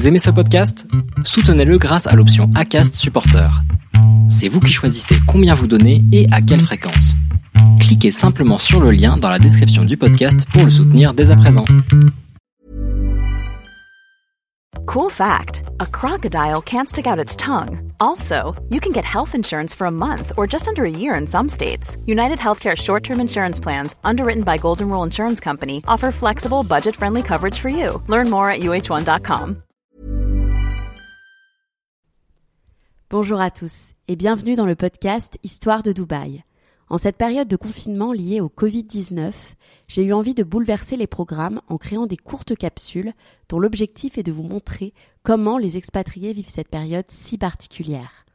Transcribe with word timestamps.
Vous 0.00 0.08
aimez 0.08 0.18
ce 0.18 0.30
podcast? 0.30 0.86
Soutenez-le 1.24 1.76
grâce 1.76 2.06
à 2.06 2.16
l'option 2.16 2.48
ACAST 2.54 2.94
Supporter. 2.94 3.50
C'est 4.30 4.48
vous 4.48 4.60
qui 4.60 4.72
choisissez 4.72 5.16
combien 5.28 5.52
vous 5.52 5.66
donnez 5.66 6.02
et 6.10 6.26
à 6.32 6.40
quelle 6.40 6.62
fréquence. 6.62 7.16
Cliquez 7.80 8.10
simplement 8.10 8.56
sur 8.56 8.80
le 8.80 8.92
lien 8.92 9.18
dans 9.18 9.28
la 9.28 9.38
description 9.38 9.84
du 9.84 9.98
podcast 9.98 10.46
pour 10.54 10.64
le 10.64 10.70
soutenir 10.70 11.12
dès 11.12 11.30
à 11.30 11.36
présent. 11.36 11.66
Cool 14.86 15.10
fact 15.10 15.64
a 15.80 15.84
crocodile 15.84 16.62
can't 16.62 16.88
stick 16.88 17.06
out 17.06 17.22
its 17.22 17.36
tongue. 17.36 17.92
Also, 18.00 18.56
you 18.70 18.80
can 18.80 18.94
get 18.94 19.04
health 19.04 19.34
insurance 19.34 19.74
for 19.74 19.86
a 19.86 19.90
month 19.90 20.32
or 20.38 20.46
just 20.46 20.66
under 20.66 20.86
a 20.86 20.90
year 20.90 21.14
in 21.14 21.26
some 21.26 21.46
states. 21.46 21.98
United 22.06 22.38
Healthcare 22.38 22.74
short 22.74 23.04
term 23.04 23.20
insurance 23.20 23.60
plans, 23.60 23.94
underwritten 24.02 24.44
by 24.44 24.56
Golden 24.56 24.88
Rule 24.88 25.04
Insurance 25.04 25.40
Company, 25.40 25.82
offer 25.86 26.10
flexible, 26.10 26.62
budget 26.62 26.96
friendly 26.96 27.22
coverage 27.22 27.58
for 27.58 27.68
you. 27.68 28.02
Learn 28.08 28.30
more 28.30 28.50
at 28.50 28.60
uh1.com. 28.60 29.62
Bonjour 33.12 33.40
à 33.40 33.50
tous 33.50 33.94
et 34.06 34.14
bienvenue 34.14 34.54
dans 34.54 34.66
le 34.66 34.76
podcast 34.76 35.36
Histoire 35.42 35.82
de 35.82 35.90
Dubaï. 35.90 36.44
En 36.88 36.96
cette 36.96 37.16
période 37.16 37.48
de 37.48 37.56
confinement 37.56 38.12
liée 38.12 38.40
au 38.40 38.48
Covid-19, 38.48 39.32
j'ai 39.88 40.04
eu 40.04 40.12
envie 40.12 40.32
de 40.32 40.44
bouleverser 40.44 40.96
les 40.96 41.08
programmes 41.08 41.60
en 41.66 41.76
créant 41.76 42.06
des 42.06 42.16
courtes 42.16 42.56
capsules 42.56 43.12
dont 43.48 43.58
l'objectif 43.58 44.16
est 44.16 44.22
de 44.22 44.30
vous 44.30 44.44
montrer 44.44 44.94
comment 45.24 45.58
les 45.58 45.76
expatriés 45.76 46.32
vivent 46.32 46.48
cette 46.48 46.68
période 46.68 47.06
si 47.08 47.36
particulière. 47.36 48.26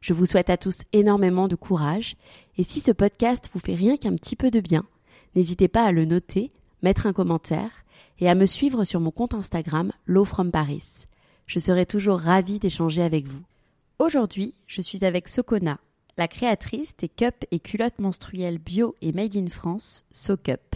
Je 0.00 0.12
vous 0.12 0.26
souhaite 0.26 0.50
à 0.50 0.56
tous 0.56 0.80
énormément 0.92 1.46
de 1.46 1.54
courage 1.54 2.16
et 2.58 2.64
si 2.64 2.80
ce 2.80 2.90
podcast 2.90 3.48
vous 3.54 3.60
fait 3.60 3.76
rien 3.76 3.96
qu'un 3.96 4.16
petit 4.16 4.34
peu 4.34 4.50
de 4.50 4.58
bien, 4.58 4.86
n'hésitez 5.36 5.68
pas 5.68 5.84
à 5.84 5.92
le 5.92 6.04
noter, 6.04 6.50
mettre 6.82 7.06
un 7.06 7.12
commentaire 7.12 7.70
et 8.18 8.28
à 8.28 8.34
me 8.34 8.46
suivre 8.46 8.82
sur 8.82 8.98
mon 8.98 9.12
compte 9.12 9.34
Instagram 9.34 9.92
Low 10.06 10.24
from 10.24 10.50
Paris. 10.50 11.06
Je 11.46 11.60
serai 11.60 11.86
toujours 11.86 12.18
ravie 12.18 12.58
d'échanger 12.58 13.02
avec 13.02 13.28
vous. 13.28 13.42
Aujourd'hui, 14.00 14.54
je 14.66 14.80
suis 14.80 15.04
avec 15.04 15.28
Sokona, 15.28 15.78
la 16.16 16.26
créatrice 16.26 16.96
des 16.96 17.10
cups 17.10 17.46
et 17.50 17.60
culottes 17.60 17.98
menstruelles 17.98 18.56
bio 18.56 18.96
et 19.02 19.12
made 19.12 19.36
in 19.36 19.48
France, 19.48 20.06
SoCup. 20.10 20.74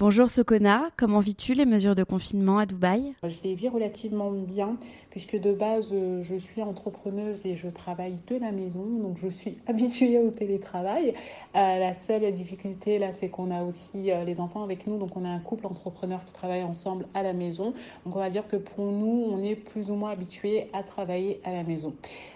Bonjour 0.00 0.30
Sokona, 0.30 0.88
comment 0.96 1.18
vis-tu 1.18 1.52
les 1.52 1.66
mesures 1.66 1.94
de 1.94 2.04
confinement 2.04 2.56
à 2.56 2.64
Dubaï? 2.64 3.12
Je 3.22 3.36
les 3.44 3.54
vis 3.54 3.68
relativement 3.68 4.30
bien 4.30 4.78
puisque 5.10 5.38
de 5.38 5.52
base 5.52 5.90
euh, 5.92 6.22
je 6.22 6.36
suis 6.36 6.62
entrepreneuse 6.62 7.44
et 7.44 7.54
je 7.54 7.68
travaille 7.68 8.16
de 8.28 8.36
la 8.36 8.50
maison, 8.50 8.82
donc 9.02 9.18
je 9.22 9.28
suis 9.28 9.58
habituée 9.66 10.18
au 10.18 10.30
télétravail. 10.30 11.12
Euh, 11.54 11.78
la 11.78 11.92
seule 11.92 12.32
difficulté 12.32 12.98
là 12.98 13.12
c'est 13.12 13.28
qu'on 13.28 13.50
a 13.50 13.62
aussi 13.62 14.10
euh, 14.10 14.24
les 14.24 14.40
enfants 14.40 14.62
avec 14.62 14.86
nous, 14.86 14.96
donc 14.96 15.18
on 15.18 15.24
a 15.26 15.28
un 15.28 15.38
couple 15.38 15.66
entrepreneur 15.66 16.24
qui 16.24 16.32
travaille 16.32 16.62
ensemble 16.62 17.04
à 17.12 17.22
la 17.22 17.34
maison. 17.34 17.74
Donc 18.06 18.16
on 18.16 18.20
va 18.20 18.30
dire 18.30 18.48
que 18.48 18.56
pour 18.56 18.86
nous 18.86 19.26
on 19.30 19.42
est 19.42 19.54
plus 19.54 19.90
ou 19.90 19.96
moins 19.96 20.12
habitués 20.12 20.68
à 20.72 20.82
travailler 20.82 21.42
à 21.44 21.52
la 21.52 21.62
maison. 21.62 21.92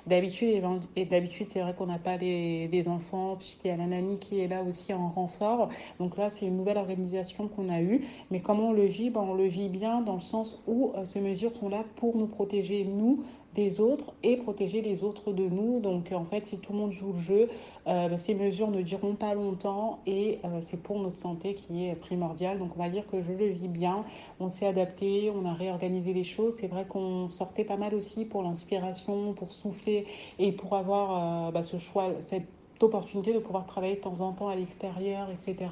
D'habitude 0.07 0.63
et 0.97 1.07
d'habitude 1.07 1.47
c'est 1.49 1.61
vrai 1.61 1.73
qu'on 1.73 1.87
n'a 1.87 1.99
pas 1.99 2.19
les 2.19 2.85
enfants 2.89 3.37
puisqu'il 3.37 3.69
y 3.69 3.71
a 3.71 3.79
la 3.79 3.87
nanny 3.87 4.19
qui 4.19 4.41
est 4.41 4.49
là 4.49 4.63
aussi 4.63 4.93
en 4.93 5.09
renfort. 5.09 5.71
Donc 5.99 6.19
là 6.19 6.29
c'est 6.29 6.45
une 6.45 6.59
nouvelle 6.59 6.77
organisation 6.77 7.49
qu'on 7.55 7.69
a 7.69 7.81
eu. 7.81 8.03
Mais 8.31 8.41
comment 8.41 8.69
on 8.69 8.73
le 8.73 8.87
vit? 8.87 9.11
Ben, 9.11 9.21
On 9.21 9.35
le 9.35 9.47
vit 9.47 9.69
bien 9.69 10.01
dans 10.01 10.15
le 10.15 10.21
sens 10.21 10.61
où 10.67 10.93
euh, 10.97 11.05
ces 11.05 11.21
mesures 11.21 11.55
sont 11.57 11.69
là 11.69 11.85
pour 11.97 12.17
nous 12.17 12.27
protéger, 12.27 12.85
nous, 12.85 13.25
des 13.55 13.81
autres 13.81 14.15
et 14.25 14.37
protéger 14.37 14.83
les 14.83 15.05
autres 15.05 15.33
de 15.33 15.45
nous. 15.49 15.81
Donc 15.81 16.13
en 16.13 16.25
fait, 16.25 16.47
si 16.47 16.59
tout 16.59 16.73
le 16.73 16.79
monde 16.79 16.93
joue 16.93 17.13
le 17.13 17.19
jeu, 17.19 17.49
euh, 17.87 18.09
ben, 18.09 18.17
ces 18.17 18.35
mesures 18.35 18.71
ne 18.71 18.83
dureront 18.83 19.15
pas 19.15 19.35
longtemps 19.35 20.01
et 20.07 20.39
euh, 20.45 20.61
c'est 20.61 20.83
pour 20.83 20.99
notre 20.99 21.19
santé 21.19 21.55
qui 21.55 21.87
est 21.87 21.95
primordiale. 21.95 22.59
Donc 22.59 22.71
on 22.77 22.79
va 22.79 22.89
dire 22.89 23.07
que 23.07 23.23
je 23.23 23.33
le 23.33 23.47
vis 23.47 23.69
bien, 23.69 24.05
on 24.41 24.49
s'est 24.49 24.67
adapté, 24.67 25.31
on 25.35 25.45
a 25.47 25.53
réorganisé 25.53 26.13
les 26.13 26.25
choses. 26.25 26.55
C'est 26.55 26.67
vrai 26.69 26.85
qu'on 26.87 27.31
sortait 27.31 27.65
pas 27.65 27.77
mal 27.77 27.95
aussi 27.95 28.25
pour 28.25 28.43
l'inspiration, 28.43 29.35
pour 29.35 29.53
souffler 29.53 30.07
et 30.39 30.53
pour 30.53 30.75
avoir 30.75 31.53
ben, 31.53 31.63
ce 31.63 31.79
choix, 31.79 32.11
cette 32.21 32.47
opportunité 32.85 33.33
de 33.33 33.39
pouvoir 33.39 33.67
travailler 33.67 33.97
de 33.97 34.01
temps 34.01 34.21
en 34.21 34.33
temps 34.33 34.49
à 34.49 34.57
l'extérieur, 34.57 35.29
etc., 35.31 35.71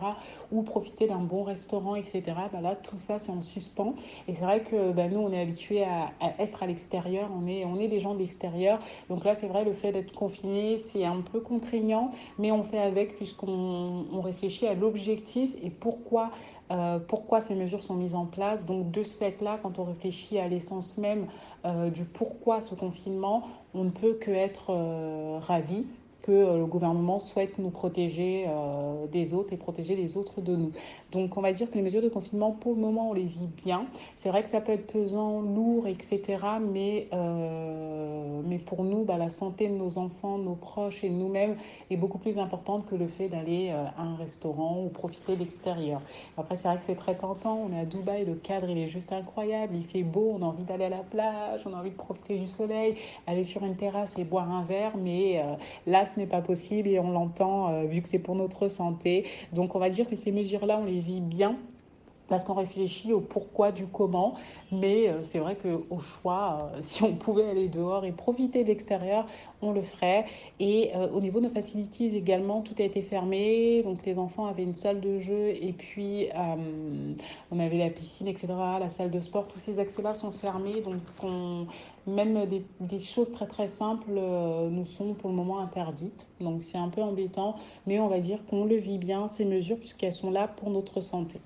ou 0.50 0.62
profiter 0.62 1.06
d'un 1.06 1.20
bon 1.20 1.42
restaurant, 1.42 1.94
etc., 1.94 2.22
bah 2.52 2.76
tout 2.82 2.96
ça, 2.96 3.18
c'est 3.18 3.30
en 3.30 3.42
suspens. 3.42 3.94
Et 4.28 4.34
c'est 4.34 4.44
vrai 4.44 4.62
que 4.62 4.92
bah, 4.92 5.08
nous, 5.08 5.20
on 5.20 5.32
est 5.32 5.40
habitués 5.40 5.84
à, 5.84 6.10
être 6.38 6.62
à 6.62 6.66
l'extérieur, 6.66 7.28
on 7.36 7.46
est, 7.46 7.64
on 7.64 7.76
est 7.76 7.88
des 7.88 8.00
gens 8.00 8.14
de 8.14 8.20
l'extérieur. 8.20 8.78
Donc 9.08 9.24
là, 9.24 9.34
c'est 9.34 9.46
vrai, 9.46 9.64
le 9.64 9.72
fait 9.72 9.92
d'être 9.92 10.12
confiné, 10.12 10.82
c'est 10.88 11.04
un 11.04 11.20
peu 11.20 11.40
contraignant, 11.40 12.10
mais 12.38 12.52
on 12.52 12.62
fait 12.62 12.78
avec 12.78 13.16
puisqu'on 13.16 14.04
on 14.12 14.20
réfléchit 14.20 14.66
à 14.66 14.74
l'objectif 14.74 15.50
et 15.62 15.70
pourquoi, 15.70 16.30
euh, 16.70 16.98
pourquoi 16.98 17.40
ces 17.40 17.54
mesures 17.54 17.82
sont 17.82 17.94
mises 17.94 18.14
en 18.14 18.26
place. 18.26 18.66
Donc 18.66 18.90
de 18.90 19.02
ce 19.02 19.16
fait-là, 19.16 19.58
quand 19.62 19.78
on 19.78 19.84
réfléchit 19.84 20.38
à 20.38 20.48
l'essence 20.48 20.98
même 20.98 21.26
euh, 21.64 21.90
du 21.90 22.04
pourquoi 22.04 22.62
ce 22.62 22.74
confinement, 22.74 23.42
on 23.74 23.84
ne 23.84 23.90
peut 23.90 24.14
que 24.14 24.30
être 24.30 24.70
euh, 24.70 25.38
ravi 25.40 25.86
que 26.22 26.30
euh, 26.30 26.58
le 26.58 26.66
gouvernement 26.66 27.18
souhaite 27.18 27.58
nous 27.58 27.70
protéger 27.70 28.46
euh, 28.48 29.06
des 29.08 29.34
autres 29.34 29.52
et 29.52 29.56
protéger 29.56 29.96
les 29.96 30.16
autres 30.16 30.40
de 30.40 30.56
nous. 30.56 30.72
Donc 31.10 31.36
on 31.36 31.40
va 31.40 31.52
dire 31.52 31.70
que 31.70 31.74
les 31.74 31.82
mesures 31.82 32.02
de 32.02 32.08
confinement, 32.08 32.52
pour 32.52 32.74
le 32.74 32.80
moment, 32.80 33.10
on 33.10 33.12
les 33.12 33.24
vit 33.24 33.48
bien. 33.64 33.86
C'est 34.16 34.28
vrai 34.28 34.42
que 34.42 34.48
ça 34.48 34.60
peut 34.60 34.72
être 34.72 34.86
pesant, 34.86 35.40
lourd, 35.40 35.86
etc. 35.86 36.22
Mais, 36.60 37.08
euh, 37.12 38.40
mais 38.44 38.58
pour 38.58 38.84
nous, 38.84 39.04
bah, 39.04 39.18
la 39.18 39.30
santé 39.30 39.68
de 39.68 39.74
nos 39.74 39.98
enfants, 39.98 40.38
nos 40.38 40.54
proches 40.54 41.04
et 41.04 41.10
nous-mêmes 41.10 41.56
est 41.90 41.96
beaucoup 41.96 42.18
plus 42.18 42.38
importante 42.38 42.86
que 42.86 42.94
le 42.94 43.08
fait 43.08 43.28
d'aller 43.28 43.70
à 43.70 44.02
un 44.02 44.16
restaurant 44.16 44.82
ou 44.84 44.88
profiter 44.88 45.34
de 45.34 45.40
l'extérieur. 45.40 46.00
Après, 46.38 46.56
c'est 46.56 46.68
vrai 46.68 46.78
que 46.78 46.84
c'est 46.84 46.94
très 46.94 47.16
tentant. 47.16 47.58
On 47.68 47.72
est 47.74 47.80
à 47.80 47.84
Dubaï, 47.84 48.24
le 48.24 48.34
cadre, 48.34 48.70
il 48.70 48.78
est 48.78 48.88
juste 48.88 49.12
incroyable. 49.12 49.74
Il 49.74 49.84
fait 49.84 50.02
beau, 50.02 50.36
on 50.38 50.42
a 50.42 50.46
envie 50.46 50.64
d'aller 50.64 50.84
à 50.84 50.90
la 50.90 50.98
plage, 50.98 51.62
on 51.66 51.74
a 51.74 51.78
envie 51.78 51.90
de 51.90 51.96
profiter 51.96 52.38
du 52.38 52.46
soleil, 52.46 52.94
aller 53.26 53.44
sur 53.44 53.64
une 53.64 53.76
terrasse 53.76 54.16
et 54.18 54.24
boire 54.24 54.50
un 54.50 54.62
verre. 54.64 54.96
Mais 54.96 55.42
là, 55.86 56.06
n'est 56.18 56.26
pas 56.26 56.40
possible 56.40 56.88
et 56.88 56.98
on 56.98 57.10
l'entend 57.10 57.70
euh, 57.70 57.84
vu 57.84 58.02
que 58.02 58.08
c'est 58.08 58.18
pour 58.18 58.34
notre 58.34 58.68
santé. 58.68 59.26
Donc 59.52 59.74
on 59.74 59.78
va 59.78 59.90
dire 59.90 60.08
que 60.08 60.16
ces 60.16 60.32
mesures-là, 60.32 60.78
on 60.80 60.84
les 60.84 61.00
vit 61.00 61.20
bien 61.20 61.58
parce 62.28 62.44
qu'on 62.44 62.54
réfléchit 62.54 63.12
au 63.12 63.20
pourquoi 63.20 63.72
du 63.72 63.86
comment, 63.86 64.34
mais 64.70 65.08
euh, 65.08 65.22
c'est 65.24 65.38
vrai 65.38 65.56
qu'au 65.56 66.00
choix, 66.00 66.70
euh, 66.74 66.78
si 66.80 67.02
on 67.02 67.14
pouvait 67.14 67.48
aller 67.48 67.68
dehors 67.68 68.04
et 68.04 68.12
profiter 68.12 68.62
de 68.62 68.68
l'extérieur, 68.68 69.26
on 69.60 69.72
le 69.72 69.82
ferait. 69.82 70.26
Et 70.58 70.90
au 71.14 71.20
niveau 71.20 71.38
de 71.38 71.46
nos 71.46 71.52
facilities 71.52 72.06
également, 72.16 72.62
tout 72.62 72.74
a 72.78 72.82
été 72.82 73.02
fermé, 73.02 73.82
donc 73.84 74.04
les 74.04 74.18
enfants 74.18 74.46
avaient 74.46 74.64
une 74.64 74.74
salle 74.74 75.00
de 75.00 75.20
jeu 75.20 75.50
et 75.50 75.72
puis 75.72 76.28
on 77.52 77.60
avait 77.60 77.78
la 77.78 77.90
piscine, 77.90 78.26
etc., 78.26 78.48
la 78.80 78.88
salle 78.88 79.12
de 79.12 79.20
sport, 79.20 79.46
tous 79.46 79.60
ces 79.60 79.78
accès-là 79.78 80.14
sont 80.14 80.32
fermés, 80.32 80.80
donc 80.80 80.96
on, 81.22 81.66
même 82.06 82.46
des, 82.80 82.98
choses 82.98 83.30
très 83.30 83.46
très 83.46 83.68
simples 83.68 84.10
euh, 84.16 84.68
nous 84.68 84.86
sont 84.86 85.14
pour 85.14 85.30
le 85.30 85.36
moment 85.36 85.58
interdites. 85.58 86.26
Donc 86.40 86.62
c'est 86.62 86.78
un 86.78 86.88
peu 86.88 87.02
embêtant, 87.02 87.56
mais 87.86 88.00
on 88.00 88.08
va 88.08 88.20
dire 88.20 88.44
qu'on 88.46 88.64
le 88.64 88.76
vit 88.76 88.98
bien, 88.98 89.28
ces 89.28 89.44
mesures, 89.44 89.78
puisqu'elles 89.78 90.12
sont 90.12 90.30
là 90.30 90.48
pour 90.48 90.70
notre 90.70 91.00
santé. 91.00 91.40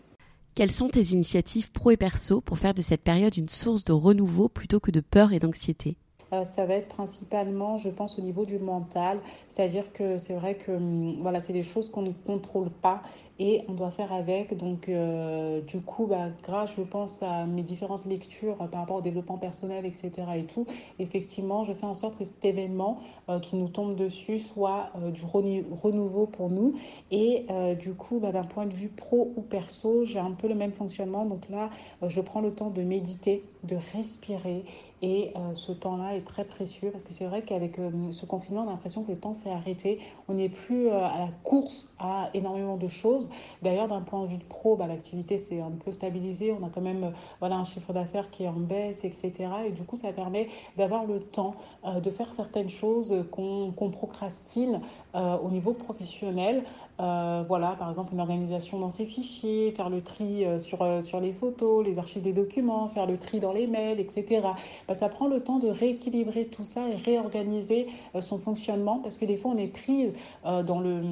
Quelles 0.57 0.73
sont 0.73 0.89
tes 0.89 1.13
initiatives 1.13 1.71
pro 1.71 1.91
et 1.91 1.99
perso 1.99 2.41
pour 2.41 2.57
faire 2.57 2.73
de 2.73 2.81
cette 2.81 3.03
période 3.03 3.37
une 3.37 3.51
source 3.51 3.85
de 3.85 3.93
renouveau 3.93 4.49
plutôt 4.49 4.81
que 4.81 4.91
de 4.91 5.01
peur 5.01 5.35
et 5.35 5.39
d'anxiété? 5.39 5.99
Ça 6.31 6.67
va 6.67 6.75
être 6.75 6.89
principalement, 6.89 7.79
je 7.79 7.89
pense, 7.89 8.19
au 8.19 8.23
niveau 8.23 8.45
du 8.45 8.59
mental. 8.59 9.19
C'est-à-dire 9.49 9.93
que 9.93 10.19
c'est 10.19 10.35
vrai 10.35 10.57
que 10.57 10.73
hum, 10.73 11.17
voilà, 11.21 11.41
c'est 11.41 11.53
des 11.53 11.63
choses 11.63 11.91
qu'on 11.91 12.03
ne 12.03 12.13
contrôle 12.13 12.71
pas 12.71 13.03
et 13.39 13.63
on 13.69 13.75
doit 13.75 13.91
faire 13.91 14.13
avec. 14.13 14.57
Donc, 14.57 14.89
euh, 14.89 15.61
du 15.63 15.81
coup, 15.81 16.07
bah, 16.07 16.29
grâce, 16.43 16.71
je 16.77 16.83
pense, 16.83 17.23
à 17.23 17.47
mes 17.47 17.63
différentes 17.63 18.07
lectures 18.07 18.57
par 18.57 18.81
rapport 18.81 18.97
au 18.97 19.01
développement 19.01 19.39
personnel, 19.39 19.85
etc. 19.85 20.11
et 20.37 20.45
tout, 20.45 20.67
effectivement, 20.99 21.65
je 21.65 21.73
fais 21.73 21.87
en 21.87 21.95
sorte 21.95 22.19
que 22.19 22.25
cet 22.25 22.45
événement 22.45 22.99
euh, 23.29 23.39
qui 23.41 23.57
nous 23.57 23.69
tombe 23.69 23.95
dessus 23.97 24.41
soit 24.41 24.91
du 25.13 25.23
renouveau 25.25 26.27
pour 26.27 26.51
nous. 26.51 26.75
Et 27.11 27.47
du 27.79 27.95
coup, 27.95 28.19
bah, 28.19 28.33
d'un 28.33 28.45
point 28.45 28.67
de 28.67 28.75
vue 28.75 28.89
pro 28.89 29.33
ou 29.37 29.43
perso, 29.43 30.05
j'ai 30.05 30.19
un 30.19 30.33
peu 30.33 30.49
le 30.49 30.55
même 30.55 30.73
fonctionnement. 30.73 31.25
Donc 31.25 31.49
là, 31.51 31.71
je 32.07 32.21
prends 32.21 32.41
le 32.41 32.53
temps 32.53 32.71
de 32.71 32.83
méditer, 32.83 33.45
de 33.67 33.77
respirer 33.93 34.65
et 35.03 35.33
euh, 35.37 35.55
ce 35.55 35.73
temps-là 35.73 36.17
est 36.17 36.25
très 36.25 36.45
précieux 36.45 36.91
parce 36.91 37.05
que 37.05 37.13
c'est 37.13 37.27
vrai 37.27 37.43
qu'avec 37.43 37.79
euh, 37.79 37.91
ce 38.13 38.25
confinement, 38.25 38.63
on 38.63 38.69
a 38.69 38.71
l'impression 38.71 39.03
que 39.03 39.13
le 39.13 39.19
temps 39.19 39.35
s'est 39.35 39.51
arrêté. 39.51 39.99
On 40.29 40.35
n'est 40.35 40.49
plus 40.49 40.89
euh, 40.89 41.05
à 41.05 41.19
la 41.19 41.29
course 41.43 41.93
à 41.99 42.31
énormément 42.33 42.79
de 42.79 42.89
choses. 42.89 43.29
D'ailleurs, 43.63 43.89
d'un 43.89 44.01
point 44.01 44.23
de 44.23 44.29
vue 44.29 44.39
de 44.39 44.45
pro, 44.45 44.75
bah, 44.75 44.87
l'activité 44.87 45.37
s'est 45.37 45.61
un 45.61 45.71
peu 45.71 45.93
stabilisée. 45.93 46.53
On 46.59 46.65
a 46.65 46.71
quand 46.71 46.81
même 46.81 47.13
voilà, 47.41 47.57
un 47.57 47.65
chiffre 47.65 47.93
d'affaires 47.93 48.31
qui 48.31 48.45
est 48.45 48.49
en 48.49 48.55
baisse, 48.55 49.05
etc. 49.05 49.33
Et 49.67 49.71
du 49.71 49.83
coup, 49.83 49.97
ça 49.97 50.13
permet 50.13 50.49
d'avoir 50.79 51.05
le 51.05 51.21
temps 51.21 51.55
de 51.85 52.11
faire 52.11 52.33
certaines 52.33 52.71
choses 52.71 53.25
qu'on 53.31 53.91
procrastine 53.93 54.81
au 55.15 55.51
niveau 55.51 55.73
professionnel. 55.73 56.65
Euh, 56.99 57.45
voilà, 57.47 57.77
par 57.79 57.91
exemple, 57.91 58.15
une 58.15 58.21
organisation 58.21 58.79
dans 58.79 58.91
ses 58.91 59.05
fichiers, 59.05 59.71
faire 59.73 59.91
le 59.91 60.01
tri 60.01 60.45
euh, 60.45 60.59
sur, 60.59 60.83
euh, 60.83 61.03
sur 61.03 61.21
les 61.21 61.33
photos, 61.33 61.85
les 61.85 61.99
archives 61.99 62.23
des 62.23 62.33
documents, 62.33 62.89
faire 62.89 63.07
le 63.07 63.19
tri 63.19 63.39
dans 63.39 63.53
les 63.53 63.67
mails, 63.67 64.01
etc. 64.01 64.41
Bah, 64.89 64.95
ça 64.95 65.09
prend 65.09 65.27
le 65.27 65.41
temps 65.41 65.59
de 65.59 65.69
rééquilibrer 65.69 66.47
tout 66.47 66.65
ça 66.65 66.89
et 66.89 66.95
réorganiser 66.95 67.87
son 68.21 68.39
fonctionnement 68.39 68.99
parce 69.03 69.19
que 69.19 69.25
des 69.25 69.37
fois, 69.37 69.53
on 69.55 69.59
est 69.59 69.67
pris 69.67 70.13
dans, 70.45 70.81
le, 70.81 71.03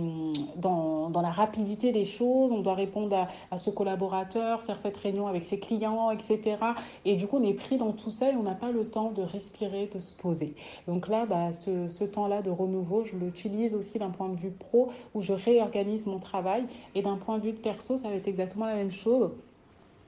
dans, 0.57 1.11
dans 1.11 1.21
la 1.21 1.31
rapidité 1.31 1.93
des 1.93 2.05
choses, 2.05 2.53
on 2.53 2.61
doit 2.61 2.75
répondre 2.75 3.15
à, 3.15 3.27
à 3.51 3.59
ce 3.59 3.71
collaborateur, 3.71 4.63
faire 4.63 4.79
cette 4.79 4.97
réunion 4.97 5.27
avec 5.27 5.45
ses 5.45 5.59
clients, 5.59 6.11
etc. 6.11 6.57
Et 7.05 7.17
du 7.17 7.27
coup, 7.27 7.39
on 7.39 7.45
est 7.45 7.55
pris 7.55 7.77
dans 7.77 7.93
tout 7.93 8.11
ça 8.11 8.31
et 8.31 8.37
on 8.37 8.43
n'a 8.43 8.55
pas 8.55 8.71
le 8.71 8.87
temps 8.87 9.11
de 9.11 9.23
respirer, 9.23 9.91
de 9.93 9.99
se 9.99 10.17
poser. 10.17 10.55
Donc 10.89 11.09
là, 11.09 11.27
bah, 11.27 11.53
ce, 11.53 11.89
ce 11.89 12.05
temps-là 12.05 12.43
de 12.43 12.51
renouveau, 12.51 13.05
je 13.05 13.17
l'utilise 13.17 13.75
aussi 13.75 13.99
d'un 13.99 14.11
point 14.11 14.29
de 14.29 14.37
vue 14.37 14.51
pro 14.51 14.89
où 15.15 15.21
je 15.21 15.33
réorganise 15.33 15.74
mon 16.07 16.19
travail. 16.19 16.67
Et 16.95 17.03
d'un 17.03 17.17
point 17.17 17.39
de 17.39 17.45
vue 17.45 17.53
de 17.53 17.59
perso, 17.59 17.97
ça 17.97 18.09
va 18.09 18.15
être 18.15 18.29
exactement 18.29 18.67
la 18.67 18.75
même 18.75 18.93
chose. 18.93 19.31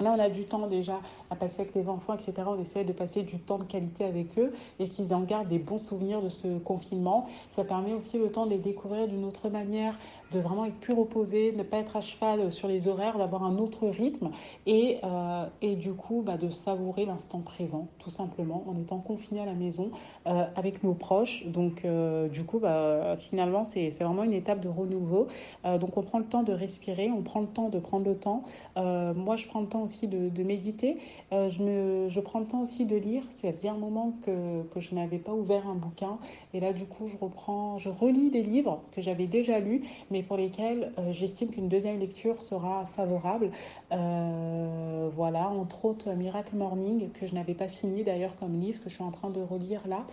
Là, 0.01 0.15
on 0.17 0.19
a 0.19 0.29
du 0.29 0.45
temps 0.45 0.67
déjà 0.67 1.01
à 1.31 1.37
passer 1.37 1.63
avec 1.63 1.75
les 1.75 1.89
enfants, 1.89 2.15
etc. 2.15 2.33
On 2.47 2.61
essaie 2.61 2.85
de 2.85 2.93
passer 2.93 3.23
du 3.23 3.39
temps 3.39 3.59
de 3.59 3.65
qualité 3.65 4.05
avec 4.05 4.39
eux 4.39 4.53
et 4.79 4.89
qu'ils 4.89 5.15
en 5.15 5.21
gardent 5.21 5.49
des 5.49 5.59
bons 5.59 5.79
souvenirs 5.79 6.23
de 6.23 6.29
ce 6.29 6.59
confinement. 6.59 7.27
Ça 7.51 7.65
permet 7.65 7.95
aussi 7.95 8.19
le 8.19 8.31
temps 8.31 8.47
de 8.47 8.51
les 8.51 8.59
découvrir 8.59 9.09
d'une 9.09 9.25
autre 9.25 9.49
manière, 9.49 9.99
de 10.33 10.41
vraiment 10.41 10.65
être 10.65 10.77
plus 10.77 10.93
reposé, 10.93 11.53
ne 11.53 11.63
pas 11.63 11.79
être 11.79 11.97
à 11.97 12.01
cheval 12.01 12.53
sur 12.53 12.69
les 12.69 12.89
horaires, 12.89 13.19
d'avoir 13.19 13.45
un 13.45 13.59
autre 13.59 13.87
rythme 13.89 14.31
et, 14.67 14.99
euh, 15.05 15.47
et 15.63 15.77
du 15.77 15.93
coup 15.93 16.23
bah, 16.25 16.37
de 16.37 16.51
savourer 16.51 17.07
l'instant 17.07 17.41
présent, 17.41 17.89
tout 17.99 18.11
simplement, 18.11 18.65
en 18.69 18.77
étant 18.81 18.99
confiné 18.99 19.41
à 19.41 19.47
la 19.47 19.55
maison 19.55 19.91
euh, 20.27 20.45
avec 20.57 20.83
nos 20.83 20.95
proches. 20.95 21.47
Donc, 21.47 21.85
euh, 21.85 22.29
du 22.29 22.45
coup, 22.45 22.59
bah, 22.59 23.17
finalement, 23.19 23.65
c'est 23.65 23.91
vraiment 23.91 24.25
une 24.25 24.33
étape 24.33 24.61
de 24.61 24.69
renouveau. 24.69 25.29
donc, 25.65 25.97
on 25.97 26.03
prend 26.03 26.19
le 26.19 26.27
temps 26.27 26.43
de 26.43 26.53
respirer, 26.53 27.11
on 27.11 27.23
prend 27.23 27.41
le 27.41 27.47
temps 27.47 27.69
de 27.69 27.79
prendre 27.79 28.07
le 28.07 28.15
temps. 28.15 28.43
moi, 28.77 29.37
je 29.37 29.47
prends 29.47 29.61
le 29.61 29.69
temps 29.69 29.86
aussi 29.87 30.07
de, 30.07 30.43
méditer. 30.43 30.99
je, 31.33 31.63
me, 31.63 32.09
je 32.09 32.21
prends 32.21 32.39
le 32.39 32.47
temps 32.47 32.63
aussi 32.63 32.85
de 32.85 32.97
lire. 32.97 33.23
Ça 33.31 33.51
faisait 33.51 33.69
un 33.69 33.79
moment 33.79 34.13
que, 34.23 34.63
que 34.73 34.81
je 34.81 34.95
n'avais 34.95 35.19
pas 35.19 35.33
ouvert 35.33 35.67
un 35.67 35.75
bouquin. 35.75 36.19
Et 36.55 36.61
là, 36.61 36.73
du 36.73 36.87
coup, 36.87 37.09
je 37.09 37.17
reprends, 37.17 37.79
je 37.79 37.89
relis 37.89 38.31
des 38.31 38.43
livres 38.43 38.83
que 38.93 39.01
j'avais 39.01 39.27
déjà 39.27 39.59
lus, 39.59 39.83
mais 40.11 40.23
pour 40.23 40.37
lesquels 40.37 40.93
euh, 40.99 41.13
j'estime 41.13 41.49
qu'une 41.49 41.69
deuxième 41.69 41.99
lecture 41.99 42.43
sera 42.43 42.87
favorable. 42.97 43.51
Euh, 43.93 44.76
voilà, 45.17 45.49
entre 45.49 45.85
autres 45.87 46.13
Miracle 46.13 46.55
Morning, 46.57 47.11
que 47.11 47.27
je 47.27 47.35
n'avais 47.35 47.55
pas 47.55 47.69
fini 47.69 48.05
d'ailleurs 48.05 48.37
comme 48.37 48.61
livre, 48.61 48.79
que 48.83 48.89
je 48.89 48.95
suis 48.95 49.03
en 49.03 49.11
train 49.11 49.31
de 49.31 49.41
relire 49.41 49.81
là. 49.89 50.05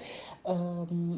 Euh, 0.48 0.54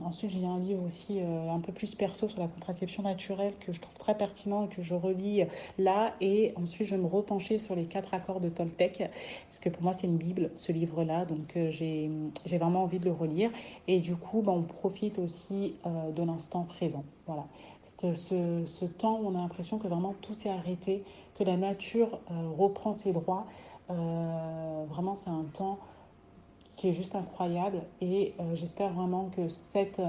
ensuite, 0.03 0.31
j'ai 0.31 0.45
un 0.45 0.59
livre 0.59 0.83
aussi 0.83 1.19
un 1.21 1.59
peu 1.59 1.71
plus 1.71 1.95
perso 1.95 2.27
sur 2.27 2.39
la 2.39 2.47
contraception 2.47 3.03
naturelle 3.03 3.53
que 3.59 3.71
je 3.71 3.79
trouve 3.79 3.97
très 3.97 4.17
pertinent 4.17 4.65
et 4.65 4.67
que 4.67 4.81
je 4.81 4.93
relis 4.95 5.43
là. 5.77 6.13
Et 6.19 6.53
ensuite, 6.55 6.87
je 6.87 6.95
me 6.95 7.07
repencher 7.07 7.59
sur 7.59 7.75
les 7.75 7.85
quatre 7.85 8.13
accords 8.13 8.41
de 8.41 8.49
Toltec, 8.49 9.09
parce 9.47 9.59
que 9.59 9.69
pour 9.69 9.83
moi, 9.83 9.93
c'est 9.93 10.07
une 10.07 10.17
Bible, 10.17 10.51
ce 10.55 10.71
livre-là. 10.71 11.25
Donc, 11.25 11.57
j'ai 11.69 12.09
vraiment 12.57 12.83
envie 12.83 12.99
de 12.99 13.05
le 13.05 13.11
relire. 13.11 13.51
Et 13.87 13.99
du 13.99 14.15
coup, 14.15 14.41
bah, 14.41 14.51
on 14.51 14.63
profite 14.63 15.19
aussi 15.19 15.75
de 15.85 16.23
l'instant 16.23 16.63
présent. 16.63 17.03
Voilà 17.27 17.45
ce, 18.13 18.85
temps 18.85 19.19
où 19.19 19.27
on 19.27 19.35
a 19.35 19.41
l'impression 19.41 19.77
que 19.77 19.87
vraiment 19.87 20.15
tout 20.21 20.33
s'est 20.33 20.49
arrêté, 20.49 21.03
que 21.37 21.43
la 21.43 21.57
nature 21.57 22.19
euh, 22.31 22.49
reprend 22.57 22.93
ses 22.93 23.11
droits. 23.11 23.45
Euh, 23.89 24.85
vraiment, 24.89 25.15
c'est 25.15 25.29
un 25.29 25.45
temps 25.53 25.79
qui 26.75 26.89
est 26.89 26.93
juste 26.93 27.15
incroyable 27.15 27.83
et 28.01 28.33
euh, 28.37 28.53
j'espère 28.55 28.91
vraiment 28.91 29.29
que 29.33 29.47
cette, 29.47 30.01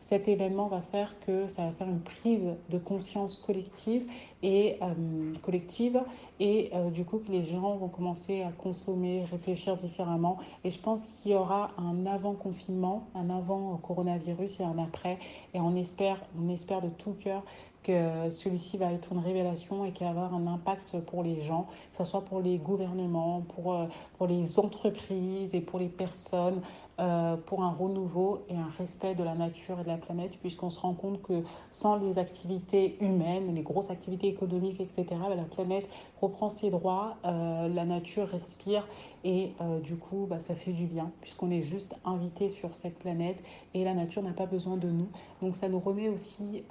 cet 0.00 0.28
événement 0.28 0.68
va 0.68 0.80
faire 0.80 1.18
que 1.18 1.48
ça 1.48 1.62
va 1.64 1.72
faire 1.72 1.88
une 1.88 2.00
prise 2.00 2.46
de 2.70 2.78
conscience 2.78 3.34
collective 3.34 4.08
et 4.40 4.78
euh, 4.82 5.34
collective 5.42 6.00
et 6.38 6.70
du 6.92 7.04
coup 7.04 7.18
que 7.18 7.32
les 7.32 7.42
gens 7.44 7.74
vont 7.76 7.88
commencer 7.88 8.42
à 8.42 8.52
consommer, 8.52 9.24
réfléchir 9.32 9.76
différemment. 9.76 10.38
Et 10.62 10.70
je 10.70 10.78
pense 10.78 11.02
qu'il 11.02 11.32
y 11.32 11.34
aura 11.34 11.72
un 11.76 12.06
avant 12.06 12.34
confinement, 12.34 13.08
un 13.16 13.28
avant 13.28 13.76
coronavirus 13.78 14.60
et 14.60 14.64
un 14.64 14.78
après. 14.78 15.18
Et 15.54 15.60
on 15.60 15.74
espère, 15.74 16.18
on 16.40 16.48
espère 16.48 16.82
de 16.82 16.88
tout 16.88 17.14
cœur 17.14 17.42
que 17.82 18.30
celui-ci 18.30 18.76
va 18.76 18.92
être 18.92 19.12
une 19.12 19.18
révélation 19.18 19.84
et 19.84 19.92
qu'il 19.92 20.04
va 20.04 20.10
avoir 20.10 20.34
un 20.34 20.46
impact 20.46 20.98
pour 21.00 21.22
les 21.22 21.42
gens, 21.42 21.66
que 21.92 21.98
ce 21.98 22.04
soit 22.04 22.24
pour 22.24 22.40
les 22.40 22.58
gouvernements, 22.58 23.42
pour, 23.54 23.74
euh, 23.74 23.86
pour 24.16 24.26
les 24.26 24.58
entreprises 24.58 25.54
et 25.54 25.60
pour 25.60 25.78
les 25.78 25.88
personnes, 25.88 26.60
euh, 27.02 27.36
pour 27.36 27.64
un 27.64 27.72
renouveau 27.72 28.44
et 28.48 28.54
un 28.56 28.68
respect 28.78 29.16
de 29.16 29.24
la 29.24 29.34
nature 29.34 29.80
et 29.80 29.82
de 29.82 29.88
la 29.88 29.96
planète, 29.96 30.38
puisqu'on 30.40 30.70
se 30.70 30.78
rend 30.78 30.94
compte 30.94 31.20
que 31.20 31.42
sans 31.72 31.96
les 31.96 32.16
activités 32.16 32.96
humaines, 33.02 33.52
les 33.52 33.62
grosses 33.62 33.90
activités 33.90 34.28
économiques, 34.28 34.80
etc., 34.80 35.04
bah, 35.10 35.34
la 35.34 35.42
planète 35.42 35.88
reprend 36.20 36.48
ses 36.48 36.70
droits, 36.70 37.16
euh, 37.24 37.66
la 37.66 37.84
nature 37.84 38.28
respire 38.28 38.86
et 39.24 39.50
euh, 39.60 39.80
du 39.80 39.96
coup, 39.96 40.26
bah, 40.30 40.38
ça 40.38 40.54
fait 40.54 40.72
du 40.72 40.86
bien, 40.86 41.10
puisqu'on 41.22 41.50
est 41.50 41.62
juste 41.62 41.96
invité 42.04 42.50
sur 42.50 42.72
cette 42.76 42.98
planète 43.00 43.42
et 43.74 43.82
la 43.82 43.94
nature 43.94 44.22
n'a 44.22 44.32
pas 44.32 44.46
besoin 44.46 44.76
de 44.76 44.88
nous. 44.88 45.08
Donc 45.40 45.56
ça 45.56 45.68
nous 45.68 45.80
remet 45.80 46.08
aussi 46.08 46.62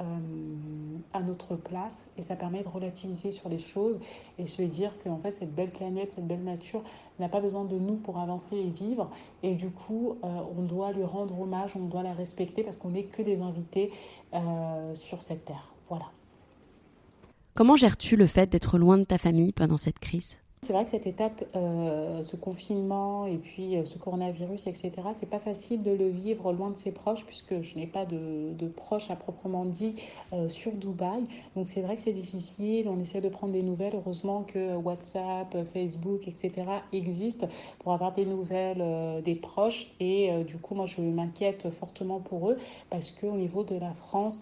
à 1.14 1.22
notre 1.22 1.56
place 1.56 2.10
et 2.18 2.22
ça 2.22 2.38
permet 2.38 2.62
de 2.62 2.70
relativiser 2.70 3.34
sur 3.34 3.50
les 3.50 3.60
choses 3.60 4.00
et 4.40 4.48
se 4.48 4.62
dire 4.62 4.94
qu'en 5.04 5.18
fait, 5.18 5.36
cette 5.36 5.54
belle 5.54 5.72
planète, 5.72 6.14
cette 6.14 6.28
belle 6.28 6.44
nature 6.44 6.84
n'a 7.22 7.30
pas 7.30 7.40
besoin 7.40 7.64
de 7.64 7.78
nous 7.78 7.96
pour 7.96 8.20
avancer 8.20 8.58
et 8.58 8.70
vivre. 8.70 9.10
Et 9.44 9.56
du 9.56 9.70
coup, 9.70 10.18
euh, 10.24 10.28
on 10.58 10.64
doit 10.64 10.92
lui 10.92 11.04
rendre 11.04 11.40
hommage, 11.40 11.72
on 11.76 11.86
doit 11.86 12.04
la 12.04 12.14
respecter 12.14 12.64
parce 12.64 12.78
qu'on 12.78 12.90
n'est 12.90 13.06
que 13.06 13.22
des 13.22 13.40
invités 13.40 13.92
euh, 14.34 14.96
sur 14.96 15.22
cette 15.22 15.46
terre. 15.46 15.74
Voilà. 15.88 16.06
Comment 17.54 17.76
gères-tu 17.76 18.16
le 18.16 18.28
fait 18.28 18.50
d'être 18.50 18.78
loin 18.78 18.98
de 18.98 19.04
ta 19.04 19.18
famille 19.18 19.52
pendant 19.52 19.78
cette 19.78 20.00
crise? 20.00 20.41
C'est 20.64 20.74
vrai 20.74 20.86
que 20.86 20.92
cette 20.92 21.08
étape, 21.08 21.44
euh, 21.56 22.22
ce 22.22 22.36
confinement 22.36 23.26
et 23.26 23.38
puis 23.38 23.78
euh, 23.78 23.84
ce 23.84 23.98
coronavirus, 23.98 24.68
etc., 24.68 24.92
c'est 25.16 25.28
pas 25.28 25.40
facile 25.40 25.82
de 25.82 25.90
le 25.90 26.08
vivre 26.08 26.54
loin 26.54 26.70
de 26.70 26.76
ses 26.76 26.92
proches 26.92 27.26
puisque 27.26 27.62
je 27.62 27.80
n'ai 27.80 27.88
pas 27.88 28.06
de, 28.06 28.68
proches 28.76 29.10
à 29.10 29.16
proprement 29.16 29.66
dit 29.66 29.96
euh, 30.34 30.50
sur 30.50 30.72
Dubaï. 30.74 31.26
Donc 31.56 31.66
c'est 31.66 31.82
vrai 31.82 31.96
que 31.96 32.04
c'est 32.04 32.14
difficile. 32.14 32.88
On 32.88 33.00
essaie 33.00 33.22
de 33.22 33.30
prendre 33.30 33.54
des 33.54 33.64
nouvelles. 33.64 33.96
Heureusement 33.96 34.44
que 34.44 34.76
WhatsApp, 34.76 35.58
Facebook, 35.74 36.28
etc. 36.28 36.52
existent 36.94 37.48
pour 37.80 37.94
avoir 37.94 38.14
des 38.14 38.26
nouvelles 38.26 39.24
des 39.24 39.36
proches. 39.36 39.92
Et 40.00 40.44
du 40.44 40.58
coup, 40.58 40.76
moi, 40.76 40.86
je 40.86 41.02
m'inquiète 41.02 41.72
fortement 41.72 42.20
pour 42.20 42.52
eux 42.52 42.58
parce 42.92 43.10
qu'au 43.10 43.32
niveau 43.32 43.64
de 43.64 43.76
la 43.76 43.94
France, 43.96 44.42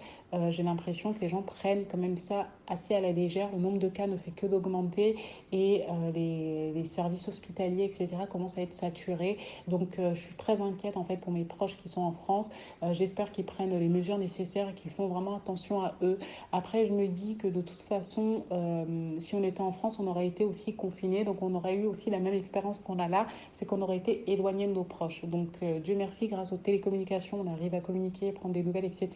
j'ai 0.50 0.64
l'impression 0.64 1.14
que 1.14 1.22
les 1.22 1.30
gens 1.30 1.42
prennent 1.42 1.86
quand 1.90 1.98
même 1.98 2.18
ça 2.18 2.48
assez 2.70 2.96
à 2.96 3.02
la 3.02 3.12
légère. 3.12 3.50
Le 3.52 3.60
nombre 3.60 3.80
de 3.80 3.90
cas 3.90 4.08
ne 4.08 4.18
fait 4.18 4.32
que 4.32 4.46
d'augmenter 4.46 5.16
et 5.52 5.84
les, 6.14 6.84
services 6.86 7.28
hospitaliers, 7.28 7.86
etc., 7.86 8.08
commencent 8.30 8.58
à 8.58 8.62
être 8.62 8.74
saturés. 8.74 9.38
Donc, 9.68 10.00
euh, 10.00 10.14
je 10.14 10.22
suis 10.22 10.36
très 10.36 10.62
inquiète 10.62 10.98
en 10.98 11.04
fait 11.04 11.18
pour 11.18 11.32
mes 11.32 11.44
proches 11.44 11.78
qui 11.82 11.90
sont 11.90 12.02
en 12.02 12.12
France. 12.12 12.50
Euh, 12.84 12.94
j'espère 12.94 13.32
qu'ils 13.32 13.46
prennent 13.46 13.78
les 13.78 13.90
mesures 13.90 14.18
nécessaires 14.18 14.70
et 14.70 14.74
qu'ils 14.74 14.92
font 14.92 15.08
vraiment 15.08 15.36
attention 15.36 15.82
à 15.82 15.96
eux. 16.02 16.18
Après, 16.52 16.88
je 16.88 16.94
me 16.94 17.08
dis 17.08 17.38
que 17.38 17.48
de 17.48 17.62
toute 17.62 17.82
façon, 17.84 18.44
euh, 18.52 19.16
si 19.20 19.36
on 19.36 19.44
était 19.44 19.62
en 19.62 19.72
France, 19.72 20.00
on 20.00 20.08
aurait 20.08 20.28
été 20.28 20.46
aussi 20.46 20.74
confiné, 20.74 21.24
donc 21.24 21.42
on 21.42 21.54
aurait 21.56 21.76
eu 21.76 21.86
aussi 21.86 22.10
la 22.10 22.20
même 22.20 22.34
expérience 22.34 22.80
qu'on 22.80 23.00
a 23.00 23.08
là, 23.08 23.28
c'est 23.54 23.66
qu'on 23.66 23.82
aurait 23.82 23.98
été 23.98 24.32
éloigné 24.32 24.68
de 24.68 24.74
nos 24.74 24.84
proches. 24.84 25.26
Donc, 25.26 25.64
Dieu 25.84 25.96
merci, 25.96 26.28
grâce 26.28 26.52
aux 26.52 26.58
télécommunications, 26.58 27.40
on 27.40 27.52
arrive 27.52 27.74
à 27.76 27.80
communiquer, 27.80 28.32
prendre 28.32 28.54
des 28.54 28.64
nouvelles, 28.64 28.86
etc. 28.86 29.10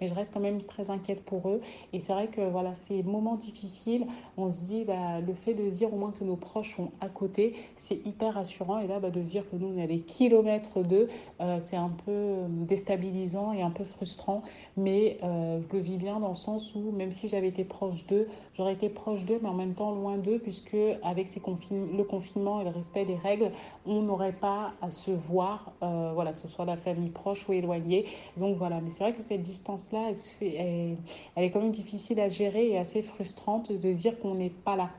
Mais 0.00 0.08
je 0.08 0.14
reste 0.14 0.32
quand 0.32 0.40
même 0.40 0.62
très 0.62 0.90
inquiète 0.90 1.22
pour 1.24 1.48
eux. 1.48 1.60
Et 1.92 2.00
c'est 2.00 2.12
vrai 2.12 2.28
que 2.28 2.40
voilà, 2.40 2.74
ces 2.88 3.02
moments 3.02 3.36
difficiles, 3.36 4.06
on 4.36 4.50
se 4.50 4.62
dit, 4.62 4.84
bah, 4.84 5.20
le 5.20 5.34
fait 5.34 5.54
de 5.54 5.68
dire 5.68 5.92
au 5.92 5.96
moins 5.96 6.10
que 6.10 6.24
nos 6.24 6.36
proches 6.36 6.76
sont 6.76 6.90
à 7.00 7.08
côté, 7.08 7.54
c'est 7.76 8.06
hyper 8.06 8.34
rassurant. 8.34 8.78
Et 8.78 8.86
là, 8.86 8.98
bah, 8.98 9.10
de 9.10 9.20
dire 9.20 9.48
que 9.50 9.56
nous, 9.56 9.68
on 9.74 9.78
est 9.78 9.82
à 9.82 9.86
des 9.86 10.00
kilomètres 10.00 10.82
d'eux, 10.82 11.08
euh, 11.40 11.58
c'est 11.60 11.76
un 11.76 11.90
peu 12.04 12.10
euh, 12.10 12.46
déstabilisant 12.48 13.52
et 13.52 13.62
un 13.62 13.70
peu 13.70 13.84
frustrant. 13.84 14.42
Mais 14.76 15.18
euh, 15.22 15.60
je 15.60 15.76
le 15.76 15.82
vis 15.82 15.96
bien 15.96 16.20
dans 16.20 16.30
le 16.30 16.34
sens 16.34 16.74
où, 16.74 16.90
même 16.92 17.12
si 17.12 17.28
j'avais 17.28 17.48
été 17.48 17.64
proche 17.64 18.06
d'eux, 18.06 18.26
j'aurais 18.56 18.72
été 18.72 18.88
proche 18.88 19.24
d'eux, 19.24 19.38
mais 19.42 19.48
en 19.48 19.54
même 19.54 19.74
temps 19.74 19.92
loin 19.92 20.16
d'eux, 20.16 20.38
puisque 20.38 20.76
avec 21.02 21.28
le 21.34 22.04
confinement 22.04 22.60
et 22.60 22.64
le 22.64 22.70
respect 22.70 23.04
des 23.04 23.16
règles, 23.16 23.50
on 23.86 24.02
n'aurait 24.02 24.32
pas 24.32 24.72
à 24.80 24.90
se 24.90 25.10
voir, 25.10 25.72
voilà, 25.80 26.32
que 26.32 26.40
ce 26.40 26.48
soit 26.48 26.64
la 26.64 26.76
famille 26.76 27.10
proche 27.10 27.48
ou 27.48 27.52
éloignée. 27.52 28.06
Donc 28.36 28.56
voilà, 28.56 28.80
mais 28.80 28.90
c'est 28.90 29.04
vrai 29.04 29.12
que 29.12 29.22
cette 29.22 29.42
distance-là, 29.42 30.12
elle, 30.40 30.96
elle 31.36 31.44
est 31.44 31.50
quand 31.50 31.60
même 31.60 31.72
difficile 31.72 32.20
à 32.20 32.28
gérer 32.28 32.70
et 32.70 32.77
assez 32.78 33.02
frustrante 33.02 33.72
de 33.72 33.92
dire 33.92 34.18
qu'on 34.18 34.34
n'est 34.34 34.50
pas 34.50 34.76
là 34.76 34.90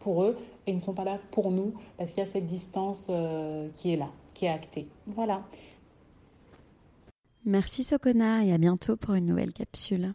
pour 0.00 0.22
eux 0.22 0.36
et 0.66 0.70
ils 0.70 0.76
ne 0.76 0.80
sont 0.80 0.94
pas 0.94 1.04
là 1.04 1.18
pour 1.30 1.50
nous 1.50 1.74
parce 1.96 2.10
qu'il 2.10 2.22
y 2.22 2.26
a 2.26 2.30
cette 2.30 2.46
distance 2.46 3.08
euh, 3.10 3.68
qui 3.74 3.92
est 3.92 3.96
là, 3.96 4.10
qui 4.34 4.46
est 4.46 4.50
actée. 4.50 4.86
Voilà. 5.06 5.42
Merci 7.44 7.84
Sokona 7.84 8.44
et 8.44 8.52
à 8.52 8.58
bientôt 8.58 8.96
pour 8.96 9.14
une 9.14 9.26
nouvelle 9.26 9.52
capsule. 9.52 10.14